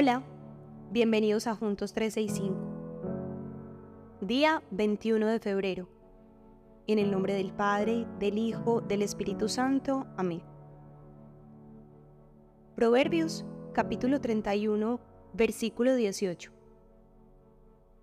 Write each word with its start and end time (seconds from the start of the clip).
Hola, 0.00 0.22
bienvenidos 0.92 1.48
a 1.48 1.56
Juntos 1.56 1.92
365. 1.92 2.54
Día 4.20 4.62
21 4.70 5.26
de 5.26 5.40
febrero. 5.40 5.88
En 6.86 7.00
el 7.00 7.10
nombre 7.10 7.34
del 7.34 7.52
Padre, 7.52 8.06
del 8.20 8.38
Hijo, 8.38 8.80
del 8.80 9.02
Espíritu 9.02 9.48
Santo. 9.48 10.06
Amén. 10.16 10.40
Proverbios 12.76 13.44
capítulo 13.74 14.20
31, 14.20 15.00
versículo 15.32 15.96
18. 15.96 16.52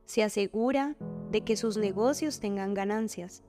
Se 0.04 0.22
asegura 0.22 0.98
de 1.32 1.46
que 1.46 1.56
sus 1.56 1.78
negocios 1.78 2.42
tengan 2.42 2.74
ganancias. 2.74 3.42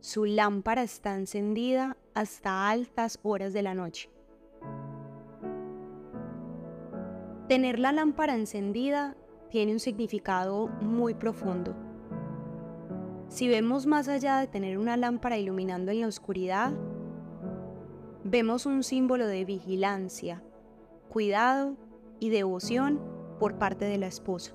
Su 0.00 0.24
lámpara 0.24 0.82
está 0.82 1.14
encendida 1.14 1.98
hasta 2.14 2.70
altas 2.70 3.18
horas 3.22 3.52
de 3.52 3.60
la 3.60 3.74
noche. 3.74 4.08
Tener 7.50 7.80
la 7.80 7.90
lámpara 7.90 8.36
encendida 8.36 9.16
tiene 9.50 9.72
un 9.72 9.80
significado 9.80 10.68
muy 10.68 11.14
profundo. 11.14 11.74
Si 13.26 13.48
vemos 13.48 13.86
más 13.86 14.06
allá 14.06 14.38
de 14.38 14.46
tener 14.46 14.78
una 14.78 14.96
lámpara 14.96 15.36
iluminando 15.36 15.90
en 15.90 16.02
la 16.02 16.06
oscuridad, 16.06 16.72
vemos 18.22 18.66
un 18.66 18.84
símbolo 18.84 19.26
de 19.26 19.44
vigilancia, 19.44 20.44
cuidado 21.08 21.76
y 22.20 22.30
devoción 22.30 23.00
por 23.40 23.58
parte 23.58 23.84
de 23.84 23.98
la 23.98 24.06
esposa. 24.06 24.52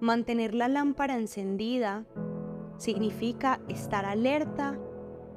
Mantener 0.00 0.54
la 0.56 0.66
lámpara 0.66 1.14
encendida 1.14 2.04
significa 2.78 3.60
estar 3.68 4.06
alerta 4.06 4.76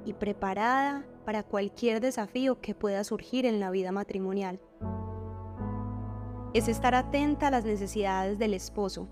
y 0.04 0.14
preparada 0.14 1.06
para 1.26 1.44
cualquier 1.44 2.02
desafío 2.02 2.60
que 2.60 2.74
pueda 2.74 3.04
surgir 3.04 3.46
en 3.46 3.60
la 3.60 3.70
vida 3.70 3.92
matrimonial. 3.92 4.60
Es 6.54 6.68
estar 6.68 6.96
atenta 6.96 7.48
a 7.48 7.52
las 7.52 7.64
necesidades 7.64 8.40
del 8.40 8.56
esposo, 8.56 9.08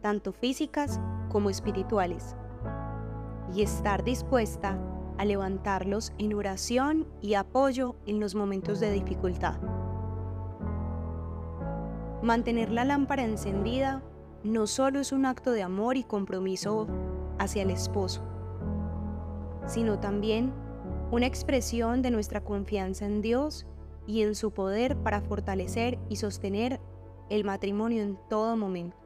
tanto 0.00 0.32
físicas 0.32 1.00
como 1.28 1.50
espirituales, 1.50 2.36
y 3.52 3.62
estar 3.62 4.04
dispuesta 4.04 4.78
a 5.18 5.24
levantarlos 5.24 6.12
en 6.18 6.32
oración 6.34 7.08
y 7.20 7.34
apoyo 7.34 7.96
en 8.06 8.20
los 8.20 8.36
momentos 8.36 8.78
de 8.78 8.92
dificultad. 8.92 9.60
Mantener 12.22 12.70
la 12.70 12.84
lámpara 12.84 13.24
encendida 13.24 14.02
no 14.44 14.66
solo 14.66 15.00
es 15.00 15.12
un 15.12 15.26
acto 15.26 15.50
de 15.50 15.62
amor 15.62 15.96
y 15.96 16.04
compromiso 16.04 16.86
hacia 17.38 17.62
el 17.62 17.70
esposo, 17.70 18.22
sino 19.66 19.98
también 19.98 20.52
una 21.10 21.26
expresión 21.26 22.00
de 22.00 22.10
nuestra 22.10 22.42
confianza 22.44 23.06
en 23.06 23.22
Dios 23.22 23.66
y 24.06 24.22
en 24.22 24.34
su 24.34 24.50
poder 24.52 24.96
para 24.96 25.20
fortalecer 25.20 25.98
y 26.08 26.16
sostener 26.16 26.80
el 27.30 27.44
matrimonio 27.44 28.02
en 28.02 28.18
todo 28.28 28.56
momento. 28.56 28.96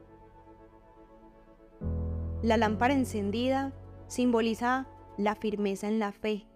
La 2.41 2.57
lámpara 2.57 2.93
encendida 2.93 3.73
simboliza 4.07 4.87
la 5.17 5.35
firmeza 5.35 5.87
en 5.87 5.99
la 5.99 6.11
fe 6.11 6.47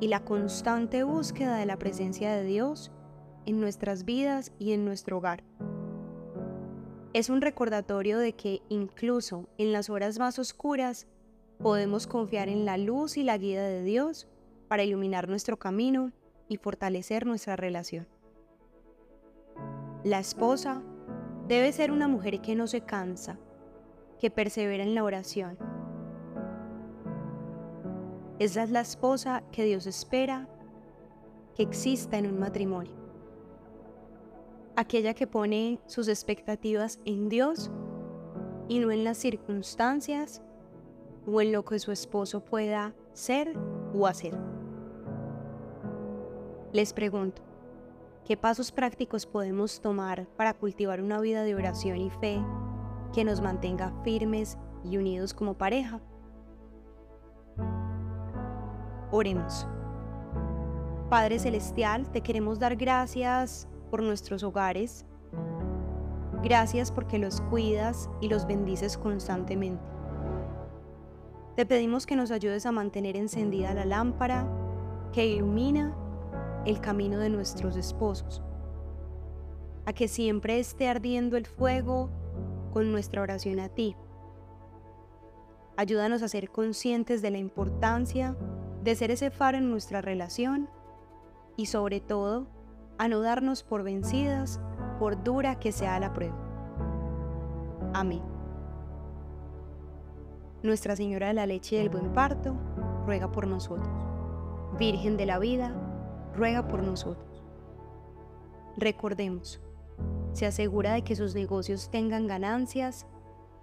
y 0.00 0.08
la 0.08 0.24
constante 0.24 1.04
búsqueda 1.04 1.56
de 1.56 1.66
la 1.66 1.78
presencia 1.78 2.34
de 2.34 2.44
Dios 2.44 2.92
en 3.46 3.60
nuestras 3.60 4.04
vidas 4.04 4.52
y 4.58 4.72
en 4.72 4.84
nuestro 4.84 5.18
hogar. 5.18 5.44
Es 7.12 7.30
un 7.30 7.40
recordatorio 7.40 8.18
de 8.18 8.34
que 8.34 8.60
incluso 8.68 9.48
en 9.56 9.72
las 9.72 9.88
horas 9.88 10.18
más 10.18 10.38
oscuras 10.38 11.06
podemos 11.58 12.06
confiar 12.06 12.48
en 12.48 12.64
la 12.64 12.76
luz 12.76 13.16
y 13.16 13.22
la 13.22 13.38
guía 13.38 13.62
de 13.62 13.82
Dios 13.82 14.28
para 14.68 14.84
iluminar 14.84 15.28
nuestro 15.28 15.56
camino 15.58 16.12
y 16.48 16.56
fortalecer 16.56 17.26
nuestra 17.26 17.56
relación. 17.56 18.06
La 20.04 20.18
esposa 20.18 20.82
debe 21.48 21.72
ser 21.72 21.90
una 21.90 22.08
mujer 22.08 22.40
que 22.40 22.54
no 22.54 22.66
se 22.66 22.82
cansa, 22.82 23.38
que 24.18 24.30
persevera 24.30 24.82
en 24.82 24.94
la 24.94 25.04
oración. 25.04 25.58
Esa 28.38 28.62
es 28.62 28.70
la 28.70 28.80
esposa 28.80 29.42
que 29.50 29.64
Dios 29.64 29.86
espera 29.86 30.48
que 31.54 31.62
exista 31.62 32.18
en 32.18 32.26
un 32.26 32.38
matrimonio 32.38 33.06
aquella 34.76 35.14
que 35.14 35.26
pone 35.26 35.80
sus 35.86 36.06
expectativas 36.06 37.00
en 37.04 37.28
Dios 37.28 37.70
y 38.68 38.78
no 38.78 38.92
en 38.92 39.04
las 39.04 39.16
circunstancias 39.16 40.42
o 41.26 41.40
en 41.40 41.50
lo 41.50 41.64
que 41.64 41.78
su 41.78 41.92
esposo 41.92 42.44
pueda 42.44 42.94
ser 43.14 43.54
o 43.94 44.06
hacer. 44.06 44.36
Les 46.76 46.92
pregunto, 46.92 47.40
¿qué 48.26 48.36
pasos 48.36 48.70
prácticos 48.70 49.24
podemos 49.24 49.80
tomar 49.80 50.26
para 50.36 50.52
cultivar 50.52 51.00
una 51.00 51.18
vida 51.20 51.42
de 51.42 51.54
oración 51.54 51.96
y 51.96 52.10
fe 52.10 52.38
que 53.14 53.24
nos 53.24 53.40
mantenga 53.40 53.94
firmes 54.04 54.58
y 54.84 54.98
unidos 54.98 55.32
como 55.32 55.54
pareja? 55.54 56.02
Oremos. 59.10 59.66
Padre 61.08 61.38
Celestial, 61.38 62.12
te 62.12 62.20
queremos 62.20 62.58
dar 62.58 62.76
gracias 62.76 63.66
por 63.90 64.02
nuestros 64.02 64.42
hogares. 64.42 65.06
Gracias 66.42 66.92
porque 66.92 67.18
los 67.18 67.40
cuidas 67.40 68.10
y 68.20 68.28
los 68.28 68.46
bendices 68.46 68.98
constantemente. 68.98 69.82
Te 71.54 71.64
pedimos 71.64 72.04
que 72.04 72.16
nos 72.16 72.30
ayudes 72.30 72.66
a 72.66 72.72
mantener 72.72 73.16
encendida 73.16 73.72
la 73.72 73.86
lámpara 73.86 74.46
que 75.14 75.26
ilumina 75.26 75.96
el 76.66 76.80
camino 76.80 77.18
de 77.18 77.30
nuestros 77.30 77.76
esposos, 77.76 78.42
a 79.86 79.92
que 79.92 80.08
siempre 80.08 80.58
esté 80.58 80.88
ardiendo 80.88 81.36
el 81.36 81.46
fuego 81.46 82.10
con 82.72 82.90
nuestra 82.90 83.22
oración 83.22 83.60
a 83.60 83.68
ti. 83.68 83.96
Ayúdanos 85.76 86.22
a 86.22 86.28
ser 86.28 86.50
conscientes 86.50 87.22
de 87.22 87.30
la 87.30 87.38
importancia 87.38 88.36
de 88.82 88.94
ser 88.94 89.10
ese 89.10 89.30
faro 89.30 89.58
en 89.58 89.70
nuestra 89.70 90.00
relación 90.00 90.68
y 91.56 91.66
sobre 91.66 92.00
todo 92.00 92.46
a 92.98 93.08
no 93.08 93.20
darnos 93.20 93.62
por 93.62 93.82
vencidas, 93.82 94.60
por 94.98 95.22
dura 95.22 95.58
que 95.58 95.72
sea 95.72 95.98
la 96.00 96.12
prueba. 96.12 96.36
Amén. 97.94 98.22
Nuestra 100.62 100.96
Señora 100.96 101.28
de 101.28 101.34
la 101.34 101.46
Leche 101.46 101.76
y 101.76 101.78
del 101.78 101.90
Buen 101.90 102.12
Parto, 102.12 102.56
ruega 103.06 103.30
por 103.30 103.46
nosotros. 103.46 103.88
Virgen 104.78 105.16
de 105.16 105.26
la 105.26 105.38
Vida, 105.38 105.74
ruega 106.36 106.68
por 106.68 106.82
nosotros. 106.82 107.42
Recordemos, 108.76 109.60
se 110.32 110.46
asegura 110.46 110.92
de 110.92 111.02
que 111.02 111.16
sus 111.16 111.34
negocios 111.34 111.90
tengan 111.90 112.26
ganancias, 112.26 113.06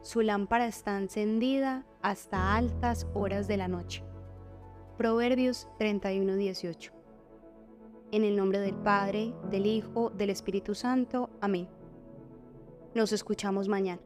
su 0.02 0.22
lámpara 0.22 0.66
está 0.68 0.98
encendida 0.98 1.86
hasta 2.02 2.56
altas 2.56 3.08
horas 3.14 3.48
de 3.48 3.58
la 3.58 3.68
noche. 3.68 4.04
Proverbios 4.98 5.68
31:18 5.80 7.04
en 8.14 8.24
el 8.24 8.36
nombre 8.36 8.60
del 8.60 8.76
Padre, 8.76 9.34
del 9.50 9.66
Hijo, 9.66 10.12
del 10.12 10.30
Espíritu 10.30 10.76
Santo. 10.76 11.32
Amén. 11.42 11.68
Nos 12.94 13.12
escuchamos 13.12 13.68
mañana. 13.68 14.04